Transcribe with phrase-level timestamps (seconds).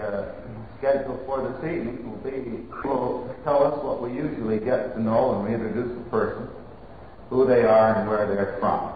[0.00, 0.32] uh,
[0.78, 5.32] schedule for this evening will be will tell us what we usually get to know
[5.32, 6.48] when we introduce a person,
[7.30, 8.92] who they are and where they're from.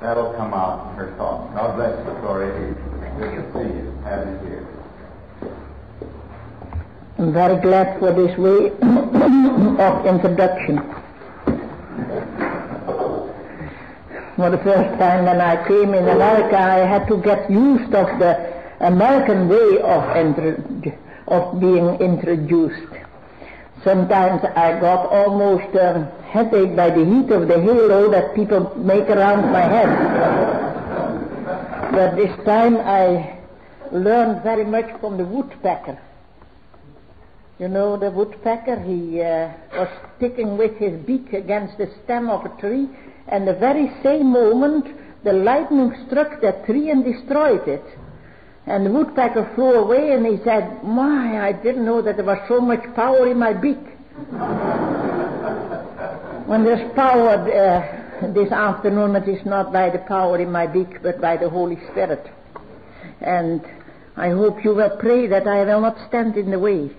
[0.00, 1.54] That'll come out in her talk.
[1.54, 2.74] God bless you, Gloria.
[3.18, 3.92] Good to see you.
[4.04, 4.68] Have you here.
[7.18, 8.70] I'm very glad for this way
[9.86, 10.78] of introduction.
[14.34, 18.18] For the first time when I came in America, I had to get used of
[18.18, 18.51] the
[18.82, 20.02] American way of,
[21.28, 22.92] of being introduced.
[23.84, 29.08] Sometimes I got almost a headache by the heat of the halo that people make
[29.08, 29.88] around my head.
[31.92, 33.38] but this time I
[33.92, 35.98] learned very much from the woodpecker.
[37.58, 42.44] You know the woodpecker, he uh, was sticking with his beak against the stem of
[42.44, 42.88] a tree,
[43.28, 44.86] and the very same moment
[45.22, 47.84] the lightning struck that tree and destroyed it.
[48.66, 52.38] And the woodpecker flew away and he said, My, I didn't know that there was
[52.48, 53.76] so much power in my beak.
[56.46, 61.02] when there's power uh, this afternoon, it is not by the power in my beak,
[61.02, 62.30] but by the Holy Spirit.
[63.20, 63.64] And
[64.16, 66.90] I hope you will pray that I will not stand in the way.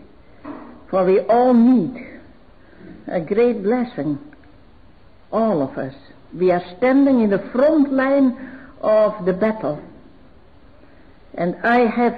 [0.89, 2.05] For we all need
[3.07, 4.19] a great blessing.
[5.31, 5.95] All of us.
[6.33, 9.81] We are standing in the front line of the battle.
[11.35, 12.15] And I have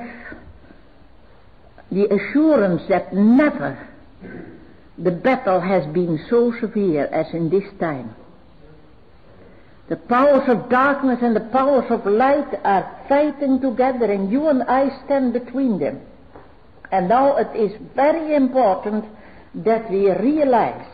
[1.92, 3.88] the assurance that never
[4.98, 8.16] the battle has been so severe as in this time.
[9.88, 14.64] The powers of darkness and the powers of light are fighting together and you and
[14.64, 16.02] I stand between them.
[16.92, 19.06] And now it is very important
[19.54, 20.88] that we realize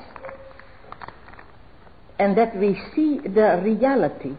[2.20, 4.36] and that we see the reality.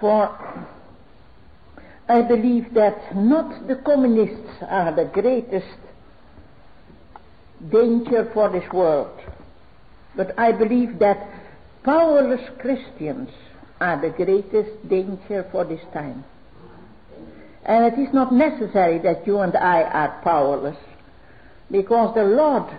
[0.00, 0.66] For
[2.08, 5.66] I believe that not the communists are the greatest
[7.70, 9.20] danger for this world,
[10.14, 11.28] but I believe that
[11.82, 13.30] powerless Christians
[13.80, 16.24] are the greatest danger for this time.
[17.64, 20.78] And it is not necessary that you and I are powerless,
[21.70, 22.72] because the Lord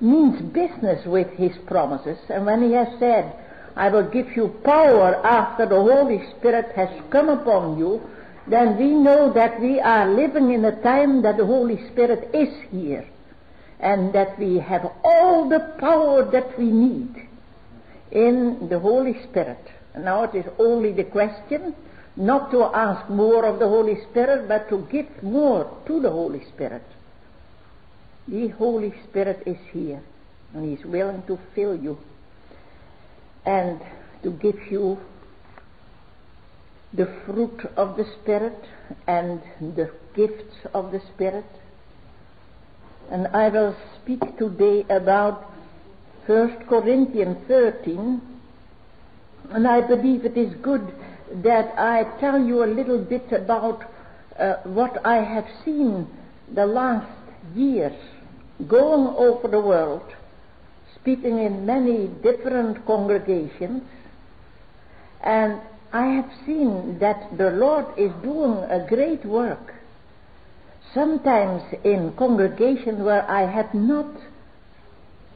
[0.00, 3.36] means business with His promises, and when He has said,
[3.76, 8.00] I will give you power after the Holy Spirit has come upon you,
[8.46, 12.52] then we know that we are living in a time that the Holy Spirit is
[12.70, 13.06] here
[13.80, 17.28] and that we have all the power that we need
[18.10, 19.58] in the Holy Spirit.
[19.96, 21.74] Now it is only the question
[22.16, 26.44] not to ask more of the Holy Spirit, but to give more to the Holy
[26.44, 26.84] Spirit.
[28.28, 30.02] The Holy Spirit is here
[30.54, 31.98] and He is willing to fill you
[33.44, 33.80] and
[34.22, 34.98] to give you
[36.94, 38.58] the fruit of the Spirit
[39.06, 41.46] and the gifts of the Spirit.
[43.10, 45.50] And I will speak today about
[46.26, 48.20] 1 Corinthians 13.
[49.50, 50.94] And I believe it is good
[51.42, 53.82] that I tell you a little bit about
[54.38, 56.06] uh, what I have seen
[56.54, 57.10] the last
[57.54, 57.96] years
[58.68, 60.02] going over the world,
[60.94, 63.82] speaking in many different congregations.
[65.22, 65.60] And
[65.94, 69.74] I have seen that the Lord is doing a great work.
[70.92, 74.10] Sometimes in congregations where I had not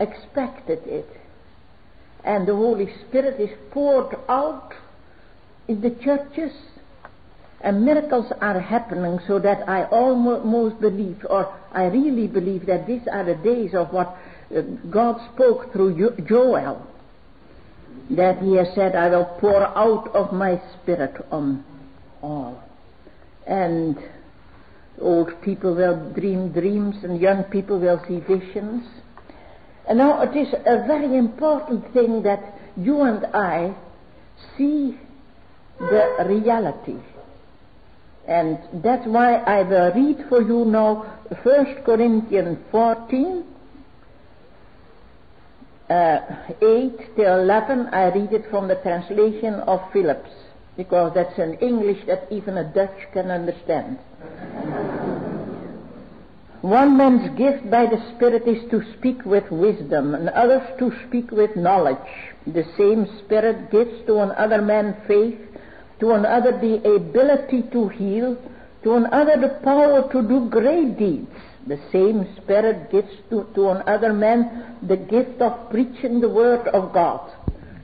[0.00, 1.08] expected it.
[2.24, 4.74] And the Holy Spirit is poured out
[5.68, 6.52] in the churches
[7.60, 13.06] and miracles are happening so that I almost believe, or I really believe that these
[13.06, 14.16] are the days of what
[14.56, 16.84] uh, God spoke through Joel
[18.10, 21.64] that he has said, I will pour out of my spirit on
[22.22, 22.62] all.
[23.46, 23.96] And
[25.00, 28.84] old people will dream dreams and young people will see visions.
[29.88, 33.74] And now it is a very important thing that you and I
[34.56, 34.98] see
[35.78, 36.98] the reality.
[38.26, 43.57] And that's why I will read for you now 1 Corinthians 14, uh,
[45.88, 46.20] Uh,
[46.60, 50.28] 8 to 11, I read it from the translation of Phillips,
[50.76, 53.98] because that's an English that even a Dutch can understand.
[56.60, 61.30] One man's gift by the Spirit is to speak with wisdom, and others to speak
[61.30, 61.96] with knowledge.
[62.46, 65.40] The same Spirit gives to another man faith,
[66.00, 68.36] to another the ability to heal,
[68.82, 71.30] to another the power to do great deeds.
[71.68, 76.94] The same Spirit gives to, to another man the gift of preaching the Word of
[76.94, 77.30] God,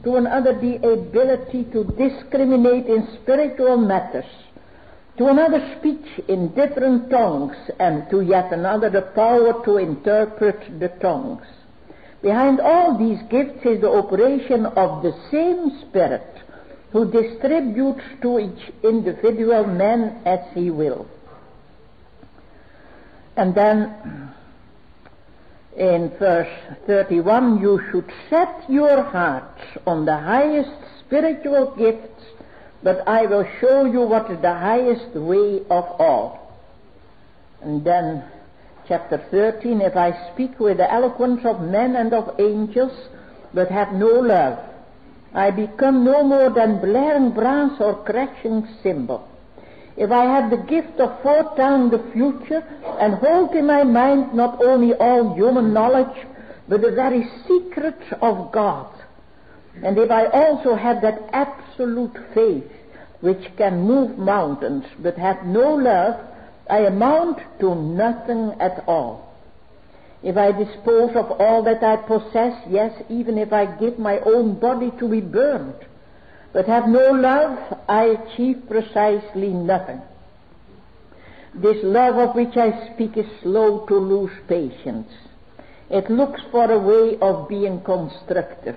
[0.05, 4.25] to another the ability to discriminate in spiritual matters,
[5.19, 10.89] to another speech in different tongues, and to yet another the power to interpret the
[11.03, 11.45] tongues.
[12.23, 16.27] Behind all these gifts is the operation of the same Spirit
[16.91, 21.07] who distributes to each individual man as he will.
[23.37, 24.33] And then
[25.77, 26.53] in verse
[26.87, 30.71] 31, you should set your hearts on the highest
[31.01, 32.23] spiritual gifts,
[32.83, 36.63] but I will show you what is the highest way of all.
[37.61, 38.25] And then
[38.87, 42.93] chapter 13, if I speak with the eloquence of men and of angels,
[43.53, 44.59] but have no love,
[45.35, 49.29] I become no more than blaring brass or crashing cymbal.
[49.96, 52.64] If I have the gift of foretelling the future
[53.00, 56.26] and hold in my mind not only all human knowledge,
[56.69, 58.88] but the very secrets of God,
[59.82, 62.70] and if I also have that absolute faith
[63.20, 66.20] which can move mountains but have no love,
[66.69, 69.35] I amount to nothing at all.
[70.23, 74.58] If I dispose of all that I possess, yes, even if I give my own
[74.58, 75.75] body to be burned,
[76.55, 77.59] but have no love,
[77.89, 80.01] I achieve precisely nothing.
[81.53, 85.11] This love of which I speak is slow to lose patience.
[85.91, 88.77] It looks for a way of being constructive.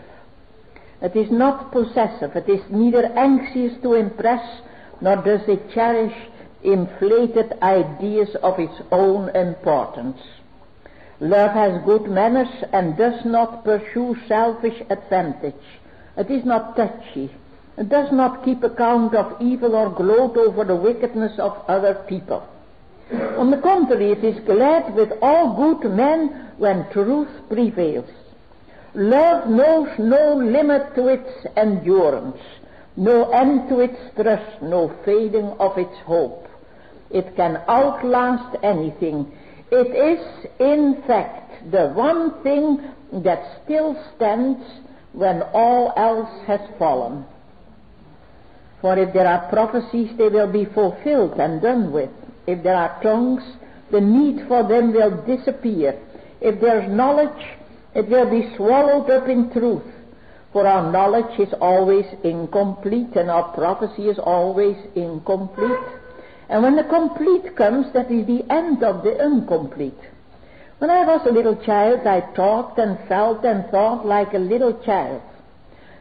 [1.03, 2.35] It is not possessive.
[2.35, 4.61] It is neither anxious to impress,
[4.99, 6.15] nor does it cherish
[6.63, 10.19] inflated ideas of its own importance.
[11.19, 15.53] Love has good manners and does not pursue selfish advantage.
[16.17, 17.29] It is not touchy.
[17.77, 22.47] Does not keep account of evil or gloat over the wickedness of other people.
[23.37, 28.09] On the contrary, it is glad with all good men when truth prevails.
[28.95, 32.41] Love knows no limit to its endurance,
[32.95, 36.47] no end to its trust, no fading of its hope.
[37.11, 39.31] It can outlast anything.
[39.71, 42.81] It is, in fact, the one thing
[43.23, 44.65] that still stands
[45.13, 47.23] when all else has fallen.
[48.81, 52.09] For if there are prophecies, they will be fulfilled and done with.
[52.45, 53.43] If there are tongues,
[53.91, 55.99] the need for them will disappear.
[56.41, 57.43] If there's knowledge,
[57.95, 59.83] it will be swallowed up in truth.
[60.53, 65.87] For our knowledge is always incomplete and our prophecy is always incomplete.
[66.49, 69.99] And when the complete comes, that is the end of the incomplete.
[70.79, 74.73] When I was a little child, I talked and felt and thought like a little
[74.83, 75.21] child.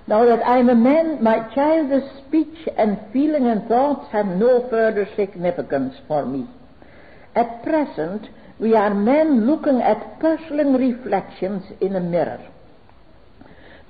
[0.08, 4.68] Now that I am a man, my childish speech and feeling and thoughts have no
[4.68, 6.46] further significance for me.
[7.34, 8.28] At present,
[8.60, 12.40] we are men looking at puzzling reflections in a mirror.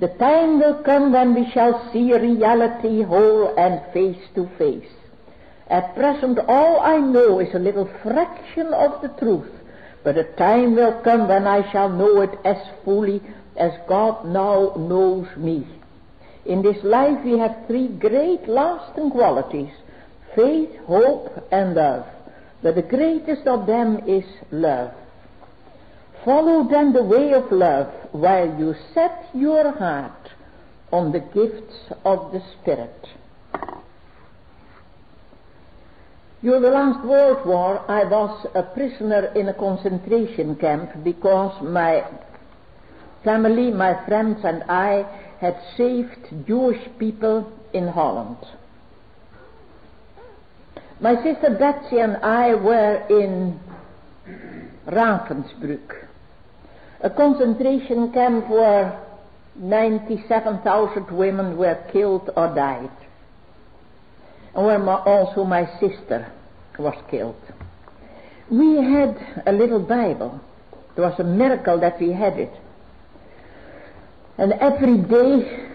[0.00, 4.90] The time will come when we shall see reality whole and face to face.
[5.68, 9.50] At present, all I know is a little fraction of the truth,
[10.02, 13.20] but a time will come when I shall know it as fully
[13.56, 15.66] as God now knows me.
[16.46, 19.72] In this life we have three great lasting qualities
[20.34, 22.06] faith, hope, and love.
[22.62, 24.92] But the greatest of them is love.
[26.24, 30.30] Follow then the way of love while you set your heart
[30.92, 33.08] on the gifts of the Spirit.
[36.42, 42.04] During the last World War, I was a prisoner in a concentration camp because my
[43.24, 48.38] family, my friends, and I had saved Jewish people in Holland.
[51.00, 53.60] My sister Betsie and I were in
[54.86, 56.06] Ravensbrück,
[57.02, 58.98] a concentration camp where
[59.56, 62.90] 97,000 women were killed or died,
[64.54, 66.32] and where my, also my sister
[66.78, 67.40] was killed.
[68.50, 70.40] We had a little Bible.
[70.96, 72.52] It was a miracle that we had it.
[74.38, 75.66] And every day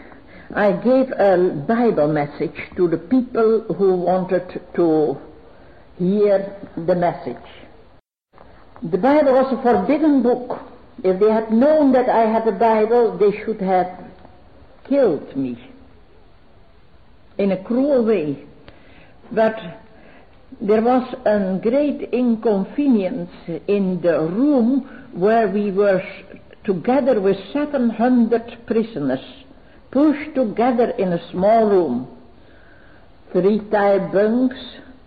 [0.53, 5.17] I gave a Bible message to the people who wanted to
[5.97, 7.47] hear the message.
[8.83, 10.59] The Bible was a forbidden book.
[11.03, 13.87] If they had known that I had a Bible, they should have
[14.87, 15.57] killed me
[17.37, 18.45] in a cruel way.
[19.31, 19.57] But
[20.59, 23.31] there was a great inconvenience
[23.67, 26.03] in the room where we were
[26.63, 29.19] together with 700 prisoners,
[29.91, 32.17] pushed together in a small room.
[33.31, 34.57] Three tie bunks,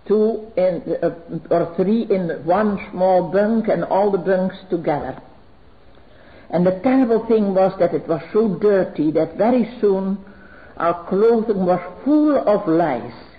[0.07, 1.11] two in, uh,
[1.51, 5.21] or three in one small bunk, and all the bunks together.
[6.51, 10.19] And the terrible thing was that it was so dirty that very soon
[10.77, 13.34] our clothing was full of lice.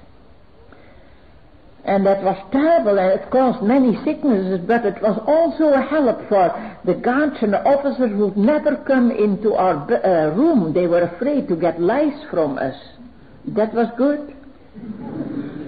[1.86, 6.28] And that was terrible and it caused many sicknesses, but it was also a help
[6.28, 6.50] for
[6.84, 10.74] the guards and the officers who never come into our uh, room.
[10.74, 12.76] They were afraid to get lice from us.
[13.50, 14.36] That was good.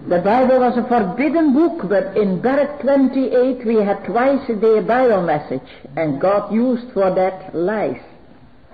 [0.10, 4.80] The Bible was a forbidden book, but in Barrack 28 we had twice a day
[4.80, 8.02] a Bible message, and God used for that lice.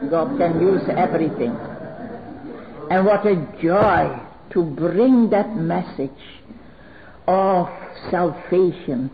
[0.10, 1.58] God can use everything.
[2.90, 4.18] And what a joy
[4.52, 6.12] to bring that message
[7.28, 7.70] of
[8.10, 9.10] salvation,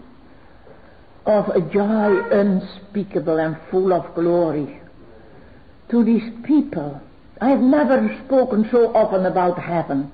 [1.25, 4.81] of a joy unspeakable and full of glory
[5.89, 7.01] to these people.
[7.41, 10.11] I have never spoken so often about heaven.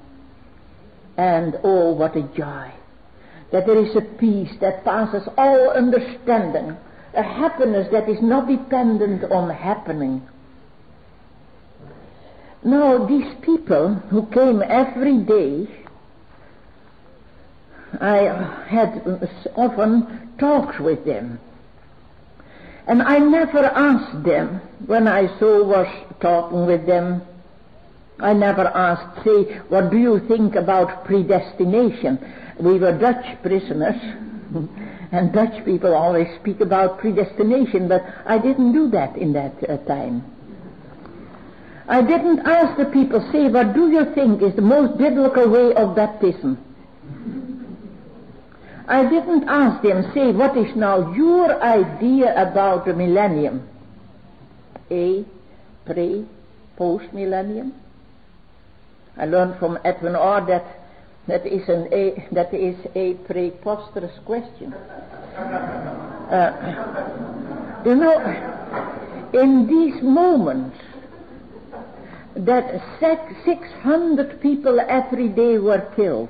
[1.18, 2.72] And oh, what a joy
[3.52, 6.76] that there is a peace that passes all understanding,
[7.14, 10.28] a happiness that is not dependent on happening.
[12.64, 15.85] Now, these people who came every day
[18.00, 21.40] I had often talks with them.
[22.88, 25.88] And I never asked them, when I so was
[26.20, 27.24] talking with them,
[28.20, 32.20] I never asked, say, what do you think about predestination?
[32.60, 34.00] We were Dutch prisoners,
[35.12, 39.78] and Dutch people always speak about predestination, but I didn't do that in that uh,
[39.86, 40.24] time.
[41.88, 45.74] I didn't ask the people, say, what do you think is the most biblical way
[45.76, 46.65] of baptism?
[48.88, 53.68] I didn't ask them, say, what is now your idea about the millennium?
[54.92, 55.26] A,
[55.86, 56.26] pre,
[56.78, 57.74] post millennium?
[59.18, 60.66] I learned from Edwin Orr that
[61.28, 64.74] that is an a that is a preposterous question.
[66.32, 66.52] Uh,
[67.86, 68.20] you know,
[69.34, 70.78] in these moments
[72.36, 76.30] that 600 people every day were killed,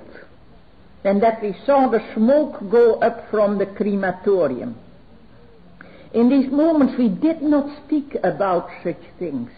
[1.06, 4.76] and that we saw the smoke go up from the crematorium.
[6.14, 9.52] In these moments we did not speak about such things.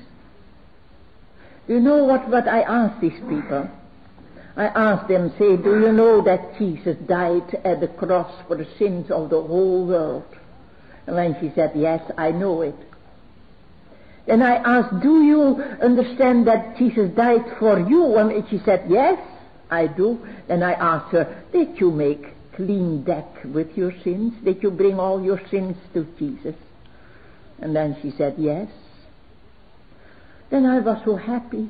[1.67, 3.69] You know what, what I asked these people?
[4.57, 8.67] I asked them, say, do you know that Jesus died at the cross for the
[8.77, 10.25] sins of the whole world?
[11.05, 12.75] And when she said, yes, I know it.
[14.25, 18.17] Then I asked, do you understand that Jesus died for you?
[18.17, 19.19] And she said, yes.
[19.69, 20.25] I do.
[20.49, 24.33] And I asked her, did you make clean deck with your sins?
[24.43, 26.55] Did you bring all your sins to Jesus?
[27.59, 28.69] And then she said, yes.
[30.49, 31.69] Then I was so happy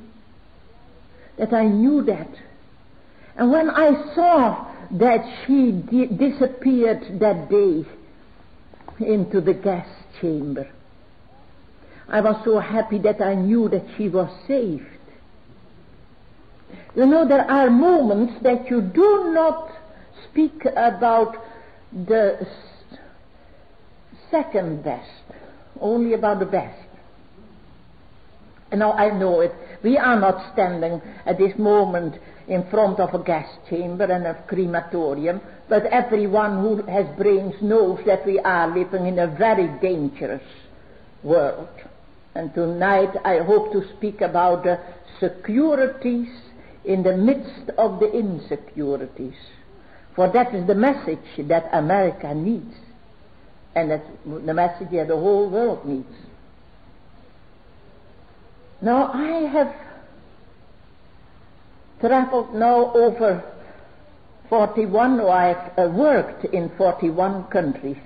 [1.37, 2.29] that I knew that.
[3.35, 7.85] And when I saw that she di- disappeared that day
[8.99, 9.87] into the gas
[10.21, 10.67] chamber,
[12.07, 14.85] I was so happy that I knew that she was saved.
[16.95, 19.71] You know, there are moments that you do not
[20.29, 21.35] speak about
[21.91, 22.47] the
[24.31, 25.09] second best,
[25.79, 26.87] only about the best.
[28.71, 29.53] And now I know it.
[29.83, 32.15] We are not standing at this moment
[32.47, 37.99] in front of a gas chamber and a crematorium, but everyone who has brains knows
[38.05, 40.43] that we are living in a very dangerous
[41.23, 41.69] world.
[42.35, 44.79] And tonight I hope to speak about the
[45.19, 46.29] securities
[46.87, 49.35] in the midst of the insecurities.
[50.15, 52.73] For that is the message that America needs.
[53.75, 56.15] And that's the message that the whole world needs.
[58.81, 59.75] Now I have
[61.99, 63.43] traveled now over
[64.49, 67.97] 41, or I've uh, worked in 41 countries.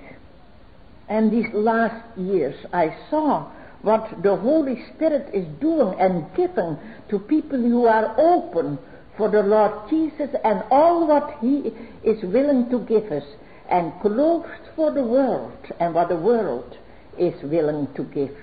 [1.08, 3.50] And these last years I saw
[3.82, 8.78] what the Holy Spirit is doing and giving to people who are open
[9.16, 11.72] for the Lord Jesus and all what He
[12.02, 13.24] is willing to give us
[13.68, 16.76] and closed for the world and what the world
[17.18, 18.36] is willing to give.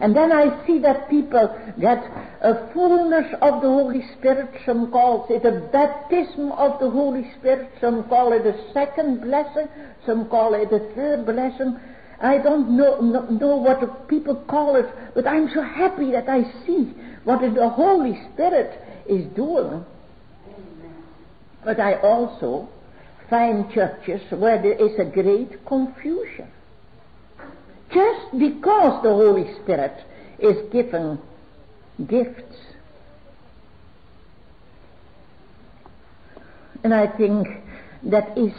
[0.00, 2.02] And then I see that people get
[2.40, 4.48] a fullness of the Holy Spirit.
[4.64, 7.70] Some call it a baptism of the Holy Spirit.
[7.82, 9.68] Some call it a second blessing.
[10.06, 11.78] Some call it a third blessing.
[12.20, 16.92] I don't know, know, what people call it, but I'm so happy that I see
[17.24, 19.84] what the Holy Spirit is doing.
[21.64, 22.68] But I also
[23.30, 26.48] find churches where there is a great confusion.
[27.92, 30.04] Just because the Holy Spirit
[30.38, 31.18] is given
[32.06, 32.56] gifts.
[36.84, 37.48] And I think
[38.04, 38.52] that is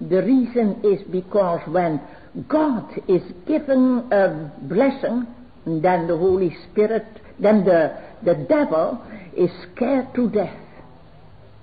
[0.00, 2.00] the reason is because when
[2.48, 5.26] God is given a blessing,
[5.66, 7.06] then the Holy Spirit,
[7.38, 9.02] then the, the devil
[9.36, 10.56] is scared to death.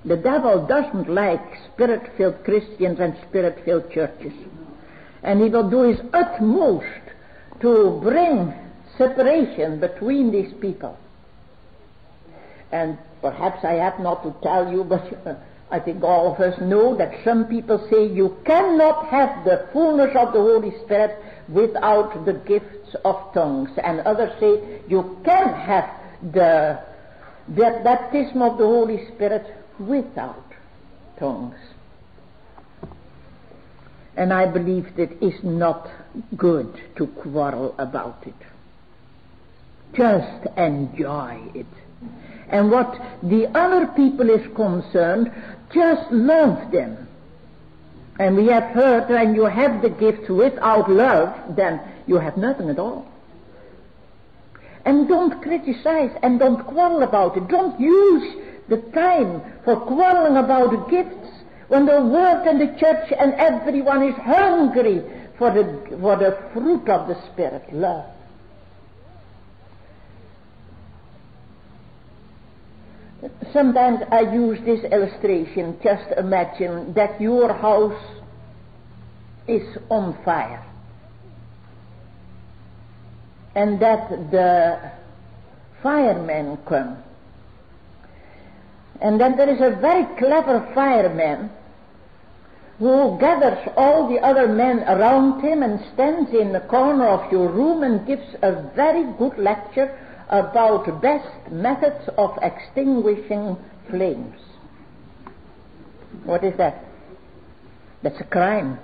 [0.06, 1.42] The devil doesn't like
[1.74, 4.34] spirit-filled Christians and spirit-filled churches.
[5.24, 6.86] And he will do his utmost
[7.62, 8.54] to bring
[8.98, 10.98] separation between these people.
[12.72, 15.04] And perhaps I have not to tell you, but
[15.70, 20.16] I think all of us know that some people say you cannot have the fullness
[20.16, 23.72] of the Holy Spirit without the gifts of tongues.
[23.84, 25.90] And others say you can have
[26.32, 26.80] the,
[27.50, 29.46] the baptism of the Holy Spirit
[29.78, 30.54] without
[31.20, 31.58] tongues.
[34.16, 35.90] And I believe that it's not
[36.38, 38.34] good to quarrel about it.
[39.94, 41.68] Just enjoy it.
[42.50, 45.32] And what the other people is concerned,
[45.74, 47.08] just love them.
[48.20, 52.70] And we have heard when you have the gift without love, then you have nothing
[52.70, 53.08] at all.
[54.86, 57.48] And don't criticize and don't quarrel about it.
[57.48, 58.38] Don't use
[58.70, 61.30] the time for quarreling about the gifts
[61.68, 65.04] when the world and the church and everyone is hungry
[65.38, 68.06] for the, for the fruit of the Spirit, love.
[73.52, 75.78] Sometimes I use this illustration.
[75.84, 78.04] Just imagine that your house
[79.48, 80.64] is on fire.
[83.56, 84.92] And that the
[85.82, 86.98] firemen come.
[89.02, 91.50] And then there is a very clever fireman
[92.80, 97.50] who gathers all the other men around him and stands in the corner of your
[97.50, 99.98] room and gives a very good lecture
[100.30, 103.58] about best methods of extinguishing
[103.90, 104.40] flames.
[106.24, 106.84] What is that?
[108.04, 108.80] That's a crime.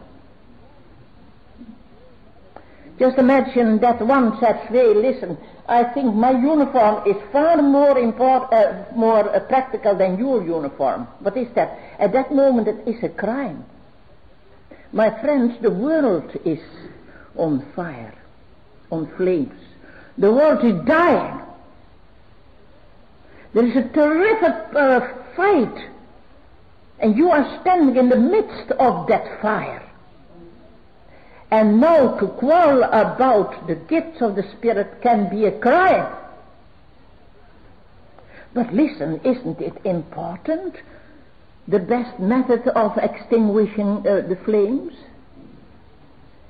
[2.99, 8.53] Just imagine that one says, hey, listen, I think my uniform is far more important,
[8.53, 11.07] uh, more uh, practical than your uniform.
[11.19, 11.79] What is that?
[11.99, 13.65] At that moment it is a crime.
[14.91, 16.59] My friends, the world is
[17.35, 18.13] on fire,
[18.91, 19.59] on flames.
[20.17, 21.39] The world is dying.
[23.53, 24.99] There is a terrific uh,
[25.35, 25.89] fight.
[26.99, 29.83] And you are standing in the midst of that fire.
[31.51, 36.11] And now to quarrel about the gifts of the Spirit can be a crime.
[38.53, 40.75] But listen, isn't it important?
[41.67, 44.93] The best method of extinguishing uh, the flames?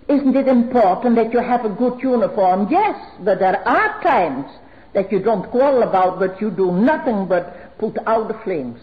[0.07, 2.67] Isn't it important that you have a good uniform?
[2.69, 4.47] Yes, but there are times
[4.93, 8.79] that you don't quarrel about, but you do nothing but put out the flames.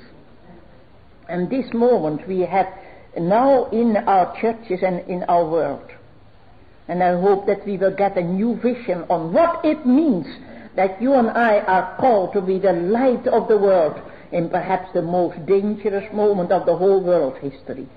[1.28, 2.66] And this moment we have
[3.18, 5.90] now in our churches and in our world.
[6.88, 10.26] And I hope that we will get a new vision on what it means
[10.74, 14.00] that you and I are called to be the light of the world
[14.32, 17.88] in perhaps the most dangerous moment of the whole world history.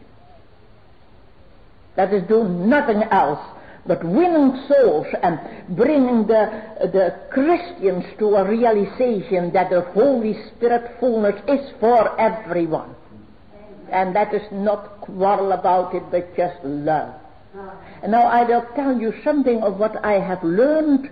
[1.95, 3.39] That is doing nothing else
[3.85, 5.39] but winning souls and
[5.75, 12.95] bringing the, the Christians to a realization that the Holy Spirit fullness is for everyone.
[13.91, 17.13] And that is not quarrel about it, but just love.
[18.01, 21.09] And now I will tell you something of what I have learned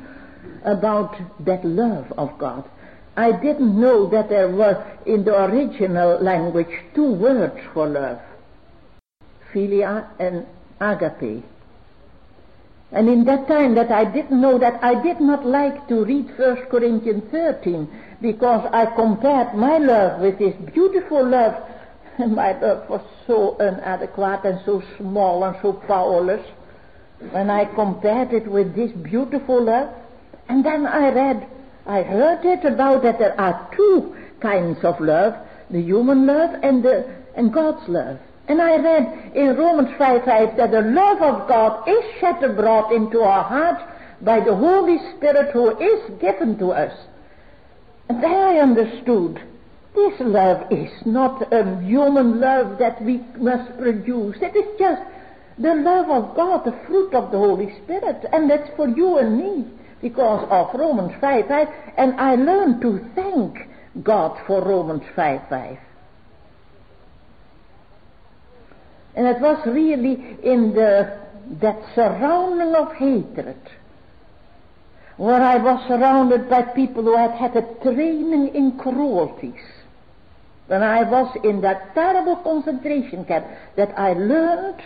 [0.63, 1.15] about
[1.45, 2.67] that love of God.
[3.17, 8.19] I didn't know that there were in the original language two words for love.
[9.53, 10.45] Philia and
[10.81, 11.43] agape.
[12.91, 16.37] And in that time that I didn't know that, I did not like to read
[16.37, 17.87] 1 Corinthians 13
[18.21, 21.55] because I compared my love with this beautiful love.
[22.17, 26.45] And my love was so inadequate and so small and so powerless.
[27.29, 29.93] When I compared it with this beautiful love,
[30.49, 31.47] and then I read,
[31.85, 35.35] I heard it about that there are two kinds of love,
[35.69, 38.19] the human love and the and God's love.
[38.47, 42.91] And I read in Romans 5 5 that the love of God is shed abroad
[42.91, 43.83] into our hearts
[44.21, 46.93] by the Holy Spirit who is given to us.
[48.09, 49.41] And then I understood
[49.95, 54.37] this love is not a human love that we must produce.
[54.41, 55.01] It is just
[55.57, 58.25] the love of God, the fruit of the Holy Spirit.
[58.31, 59.65] And that's for you and me
[60.01, 61.67] because of Romans 5 5.
[61.97, 63.57] And I learned to thank
[64.03, 65.77] God for Romans 5 5.
[69.15, 71.17] And it was really in the,
[71.59, 73.59] that surrounding of hatred,
[75.17, 79.61] where I was surrounded by people who had had a training in cruelties.
[80.67, 83.45] When I was in that terrible concentration camp,
[83.75, 84.81] that I learned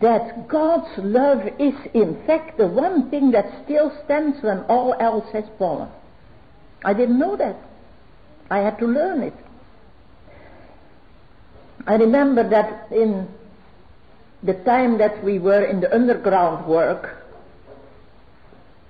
[0.00, 5.26] that God's love is in fact the one thing that still stands when all else
[5.32, 5.88] has fallen.
[6.84, 7.56] I didn't know that.
[8.50, 9.34] I had to learn it.
[11.86, 13.28] I remember that in
[14.42, 17.18] the time that we were in the underground work,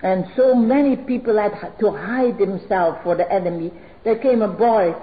[0.02, 3.72] and so many people had to hide themselves for the enemy,
[4.04, 4.94] there came a boy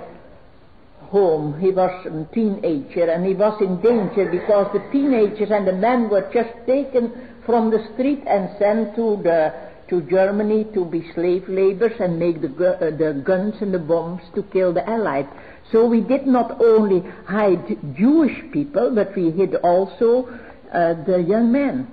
[1.09, 1.59] home.
[1.59, 6.09] He was a teenager and he was in danger because the teenagers and the men
[6.09, 11.49] were just taken from the street and sent to the to Germany to be slave
[11.49, 15.25] laborers and make the, uh, the guns and the bombs to kill the Allies.
[15.71, 20.27] So we did not only hide Jewish people, but we hid also
[20.73, 21.87] uh, the young men.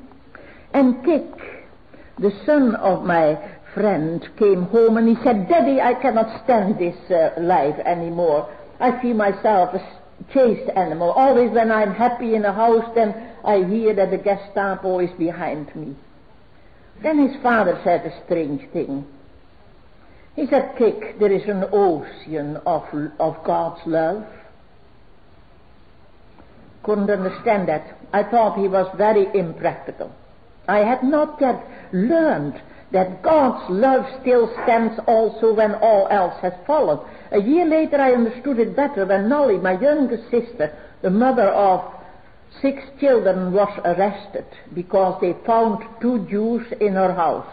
[0.73, 1.25] And Kik,
[2.19, 3.39] the son of my
[3.75, 8.51] friend, came home and he said, Daddy, I cannot stand this uh, life anymore.
[8.81, 11.11] I feel myself a chased animal.
[11.11, 15.75] Always when I'm happy in a house, then I hear that the Gestapo is behind
[15.77, 15.95] me.
[17.03, 19.07] Then his father said a strange thing.
[20.37, 22.85] He said, Kik, there is an ocean of,
[23.19, 24.25] of God's love.
[26.83, 27.99] Couldn't understand that.
[28.13, 30.13] I thought he was very impractical.
[30.69, 32.61] I had not yet learned
[32.93, 36.99] that God's love still stands also when all else has fallen.
[37.33, 41.93] A year later I understood it better when Nollie, my youngest sister, the mother of
[42.61, 47.53] six children, was arrested because they found two Jews in her house.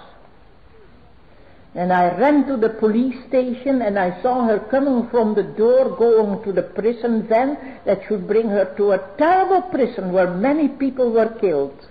[1.76, 5.96] And I ran to the police station and I saw her coming from the door
[5.98, 10.68] going to the prison van that should bring her to a terrible prison where many
[10.68, 11.88] people were killed.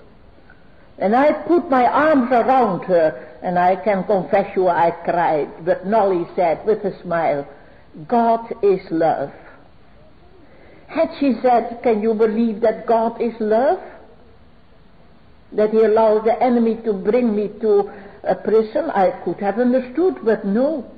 [0.98, 5.64] And I put my arms around her and I can confess you I cried.
[5.64, 7.48] But Nollie said with a smile,
[8.06, 9.32] God is love.
[10.86, 13.80] Had she said, can you believe that God is love?
[15.52, 17.90] That he allows the enemy to bring me to
[18.24, 20.90] a prison, I could have understood, but no.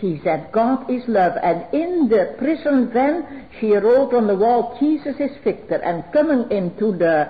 [0.00, 1.34] She said, God is love.
[1.42, 5.76] And in the prison van, she wrote on the wall, Jesus is victor.
[5.76, 7.28] And coming into the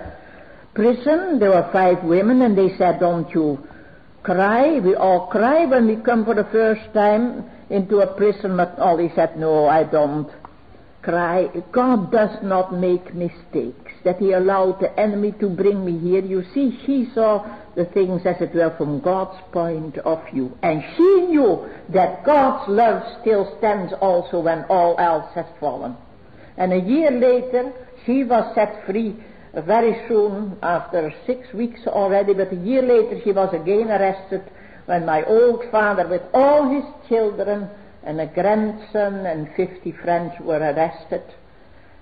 [0.74, 3.58] prison, there were five women, and they said, don't you
[4.22, 4.78] cry?
[4.78, 8.56] We all cry when we come for the first time into a prison.
[8.56, 10.30] But Nollie said, no, I don't
[11.02, 11.48] cry.
[11.72, 13.92] God does not make mistakes.
[14.04, 16.24] That he allowed the enemy to bring me here.
[16.24, 20.56] You see, she saw the things as it were from God's point of view.
[20.62, 25.96] And she knew that God's love still stands also when all else has fallen.
[26.56, 27.72] And a year later,
[28.04, 29.16] she was set free
[29.54, 34.42] very soon, after six weeks already, but a year later she was again arrested
[34.86, 37.68] when my old father, with all his children
[38.02, 41.22] and a grandson and fifty friends, were arrested.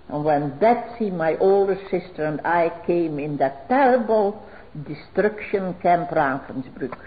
[0.08, 4.42] And when Betsie, my older sister, and I came in that terrible
[4.86, 6.98] destruction camp Ravensbrück.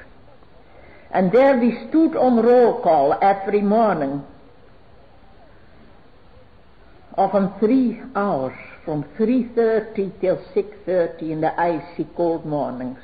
[1.12, 4.24] And there we stood on roll call every morning,
[7.18, 13.00] often three hours from 3.30 till 6.30 in the icy cold mornings.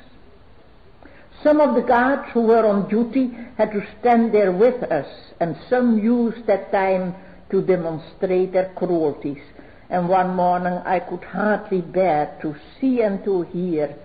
[1.42, 5.06] Some of the guards who were on duty had to stand there with us,
[5.40, 7.14] and some used that time
[7.50, 9.42] to demonstrate their cruelties.
[9.90, 13.96] And one morning I could hardly bear to see and to hear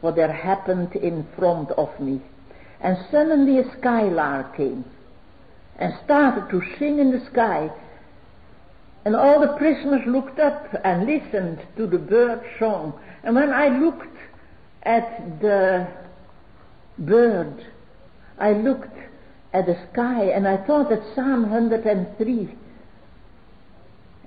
[0.00, 2.20] what there happened in front of me.
[2.80, 4.84] And suddenly a skylark came
[5.78, 7.70] and started to sing in the sky
[9.04, 12.92] and all the prisoners looked up and listened to the bird song.
[13.22, 14.16] And when I looked
[14.82, 15.88] at the
[16.98, 17.66] bird,
[18.38, 18.96] I looked
[19.52, 22.54] at the sky and I thought that Psalm 103,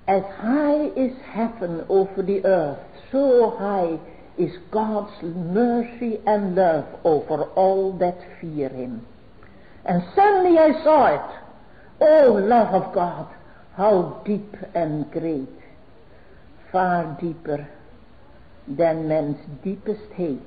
[0.07, 2.79] as high is heaven over the earth,
[3.11, 3.99] so high
[4.37, 9.05] is God's mercy and love over all that fear him.
[9.85, 11.39] And suddenly I saw it.
[12.01, 13.27] Oh, love of God
[13.75, 15.49] how deep and great,
[16.71, 17.67] far deeper
[18.67, 20.39] than man's deepest hate.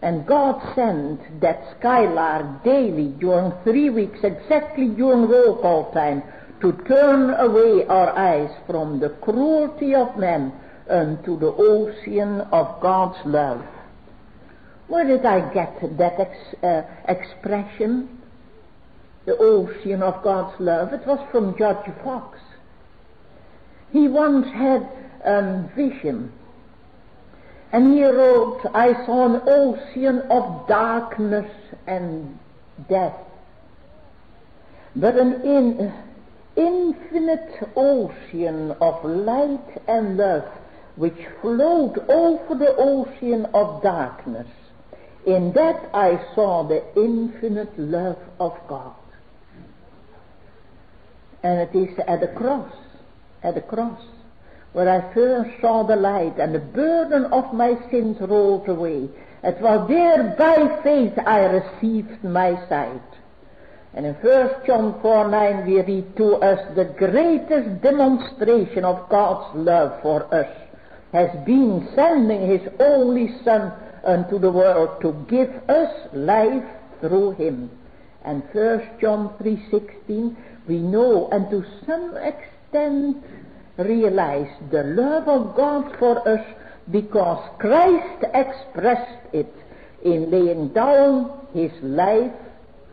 [0.00, 6.22] And God sent that Skylar daily during three weeks, exactly during roll call time,
[6.60, 10.52] to turn away our eyes from the cruelty of men
[10.88, 13.64] unto the ocean of God's love.
[14.88, 18.16] Where did I get that ex- uh, expression?
[19.26, 20.92] the ocean of God's love.
[20.92, 22.38] It was from George Fox.
[23.92, 24.88] He once had
[25.24, 26.32] a vision.
[27.76, 31.52] And he wrote, I saw an ocean of darkness
[31.86, 32.38] and
[32.88, 33.18] death.
[34.94, 35.92] But an in,
[36.56, 40.48] infinite ocean of light and love
[40.96, 44.48] which flowed over the ocean of darkness.
[45.26, 48.94] In that I saw the infinite love of God
[51.42, 52.72] and it is at the cross
[53.42, 54.00] at the cross,
[54.76, 59.08] where I first saw the light and the burden of my sins rolled away.
[59.42, 63.00] It was there by faith I received my sight.
[63.94, 69.56] And in 1 John 4 9 we read to us the greatest demonstration of God's
[69.56, 70.54] love for us
[71.14, 73.72] has been sending his only Son
[74.04, 76.68] unto the world to give us life
[77.00, 77.70] through him.
[78.26, 80.36] And 1 John 3.16
[80.68, 83.24] we know and to some extent
[83.78, 86.44] realize the love of God for us
[86.90, 89.52] because Christ expressed it
[90.04, 92.32] in laying down his life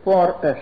[0.02, 0.60] for us.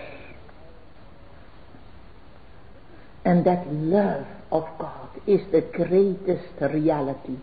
[3.25, 7.37] And that love of God is the greatest reality.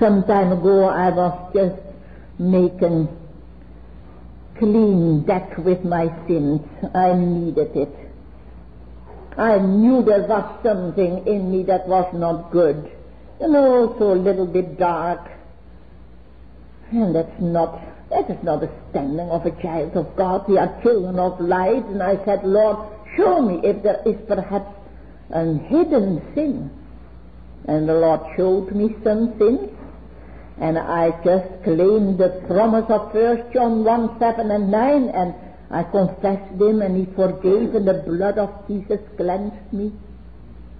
[0.00, 1.82] Some time ago I was just
[2.38, 3.08] making
[4.58, 6.60] clean deck with my sins.
[6.94, 8.07] I needed it.
[9.38, 12.90] I knew there was something in me that was not good.
[13.40, 15.30] And also a little bit dark.
[16.90, 20.48] And that's not that is not a standing of a child of God.
[20.48, 21.84] We are children of light.
[21.84, 22.78] And I said, Lord,
[23.16, 24.74] show me if there is perhaps
[25.30, 26.70] a hidden sin.
[27.66, 29.70] And the Lord showed me some sins.
[30.58, 35.08] And I just claimed the promise of 1 John 1, 7 and 9.
[35.10, 35.34] And
[35.70, 39.92] I confessed them and he forgave and the blood of Jesus cleansed me.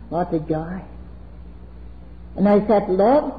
[0.08, 0.80] What a joy.
[2.36, 3.34] And I said, Lord,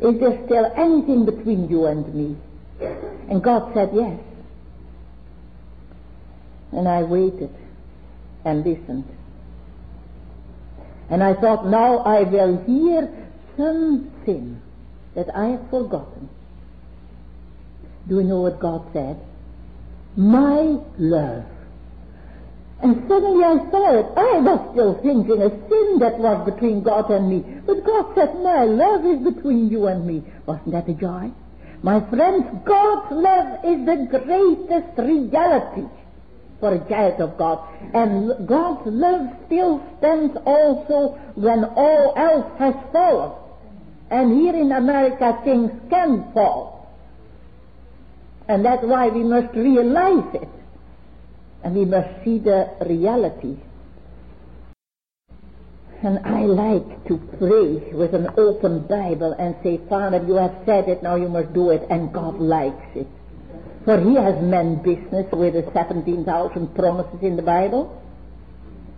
[0.00, 2.36] is there still anything between you and me?
[3.28, 4.18] And God said yes.
[6.72, 7.54] And I waited
[8.44, 9.04] and listened.
[11.10, 13.08] And I thought, now I will hear
[13.56, 14.60] something
[15.14, 16.28] that I have forgotten.
[18.08, 19.20] Do you know what God said?
[20.16, 21.44] My love
[22.80, 24.06] and suddenly I saw it.
[24.16, 27.40] I was still thinking a sin that was between God and me.
[27.66, 30.22] But God said, my love is between you and me.
[30.46, 31.32] Wasn't that a joy?
[31.82, 35.88] My friends, God's love is the greatest reality
[36.60, 37.58] for a child of God.
[37.94, 43.32] And God's love still stands also when all else has fallen.
[44.10, 46.77] And here in America things can fall.
[48.48, 50.48] And that's why we must realize it.
[51.62, 53.56] And we must see the reality.
[56.02, 60.88] And I like to pray with an open Bible and say, Father, you have said
[60.88, 63.08] it, now you must do it, and God likes it.
[63.84, 68.00] For he has meant business with the 17,000 promises in the Bible.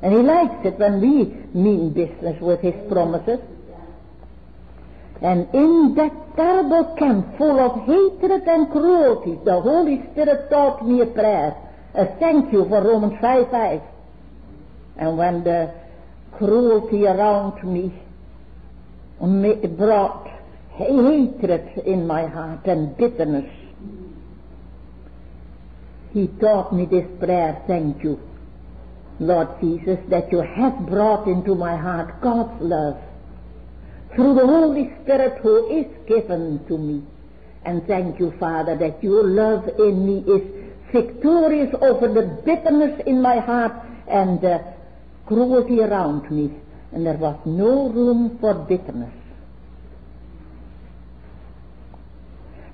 [0.02, 1.24] And he likes it when we
[1.58, 3.40] mean business with his promises.
[5.22, 11.02] And in that terrible camp full of hatred and cruelty, the Holy Spirit taught me
[11.02, 11.54] a prayer
[11.94, 13.80] a thank you for Romans 5 5.
[14.96, 15.74] And when the
[16.32, 17.92] cruelty around me
[19.76, 20.28] brought
[20.72, 23.50] hatred in my heart and bitterness,
[26.12, 28.20] he taught me this prayer, thank you,
[29.18, 32.98] Lord Jesus, that you have brought into my heart God's love
[34.14, 37.02] through the Holy Spirit who is given to me.
[37.64, 40.42] And thank you, Father, that your love in me is
[40.92, 43.72] victorious over the bitterness in my heart
[44.08, 44.64] and the
[45.26, 46.50] cruelty around me.
[46.92, 49.14] And there was no room for bitterness.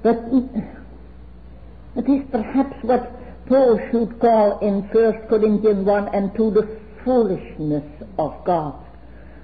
[0.03, 0.16] But
[1.96, 7.85] it is perhaps what Paul should call in 1 Corinthians 1 and 2 the foolishness
[8.18, 8.86] of God.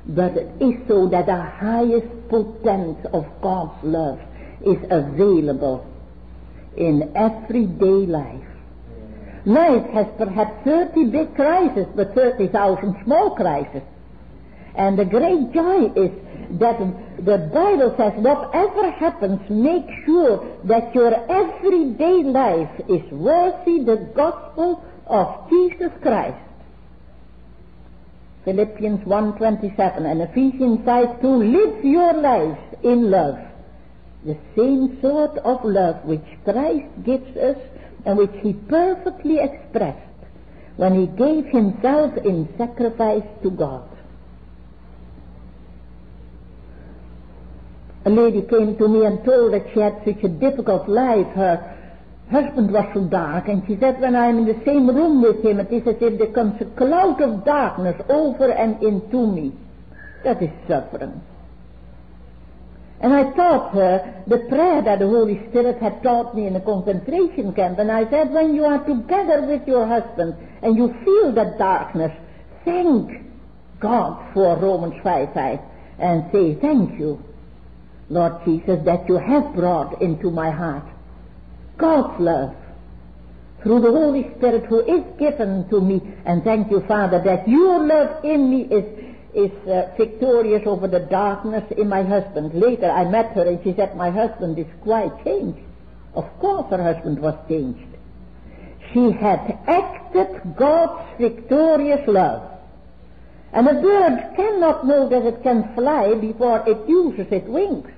[0.06, 4.20] But it is so that the highest potency of God's love
[4.64, 5.86] is available
[6.76, 8.44] in everyday life.
[9.44, 13.82] Life has perhaps 30 big crises, but 30,000 small crises.
[14.74, 16.10] And the great joy is
[16.58, 16.78] that
[17.18, 24.84] the Bible says whatever happens, make sure that your everyday life is worthy the gospel
[25.06, 26.38] of Jesus Christ.
[28.44, 33.38] Philippians 1.27 and Ephesians 5.2 Live your lives in love.
[34.24, 37.56] The same sort of love which Christ gives us
[38.04, 39.98] and which he perfectly expressed
[40.76, 43.88] when he gave himself in sacrifice to God.
[48.04, 51.28] A lady came to me and told that she had such a difficult life.
[51.36, 51.78] Her
[52.32, 55.60] husband was so dark, and she said, when I'm in the same room with him,
[55.60, 59.52] it is as if there comes a cloud of darkness over and into me.
[60.24, 61.20] That is suffering.
[63.00, 66.60] And I taught her the prayer that the Holy Spirit had taught me in a
[66.60, 67.80] concentration camp.
[67.80, 72.12] And I said, when you are together with your husband and you feel that darkness,
[72.64, 73.10] thank
[73.80, 75.58] God for Romans 5 5
[75.98, 77.20] and say, thank you,
[78.08, 80.91] Lord Jesus, that you have brought into my heart
[81.78, 82.54] God's love
[83.62, 86.00] through the Holy Spirit who is given to me.
[86.24, 88.84] And thank you, Father, that your love in me is
[89.34, 92.52] is uh, victorious over the darkness in my husband.
[92.54, 95.60] Later I met her and she said, my husband is quite changed.
[96.14, 97.96] Of course her husband was changed.
[98.92, 102.42] She had acted God's victorious love.
[103.54, 107.88] And a bird cannot know that it can fly before it uses its wings.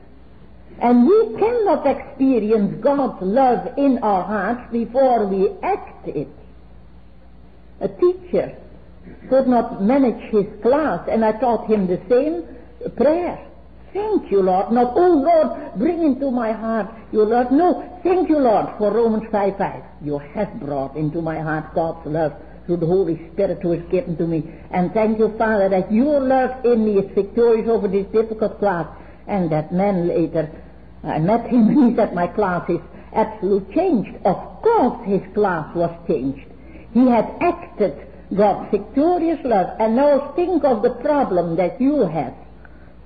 [0.81, 6.29] And we cannot experience God's love in our hearts before we act it.
[7.81, 8.57] A teacher
[9.29, 12.45] could not manage his class, and I taught him the same
[12.97, 13.47] prayer.
[13.93, 14.73] Thank you, Lord.
[14.73, 17.53] Not, oh Lord, bring into my heart your love.
[17.53, 19.83] No, thank you, Lord, for Romans 5 5.
[20.03, 22.33] You have brought into my heart God's love
[22.67, 24.43] through the Holy Spirit who is given to me.
[24.73, 28.89] And thank you, Father, that your love in me is victorious over this difficult class.
[29.27, 30.51] And that man later,
[31.03, 32.81] I met him and he said, my class is
[33.15, 34.17] absolutely changed.
[34.25, 36.47] Of course his class was changed.
[36.93, 38.07] He had acted
[38.37, 39.77] God's victorious love.
[39.79, 42.35] And now think of the problem that you have